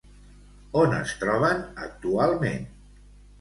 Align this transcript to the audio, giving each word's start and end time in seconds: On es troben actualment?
On 0.79 0.95
es 0.99 1.13
troben 1.25 1.61
actualment? 1.89 2.67